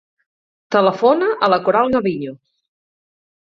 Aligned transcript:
Telefona 0.75 1.27
a 1.47 1.51
la 1.55 1.59
Coral 1.67 1.93
Gaviño. 1.97 2.33